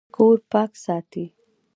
کور 0.15 0.37
پاک 0.51 0.71
ساتئ 0.83 1.25